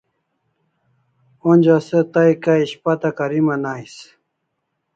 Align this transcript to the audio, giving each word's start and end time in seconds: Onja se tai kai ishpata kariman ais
Onja 1.49 1.77
se 1.87 1.99
tai 2.13 2.31
kai 2.43 2.59
ishpata 2.65 3.09
kariman 3.17 3.63
ais 3.73 3.95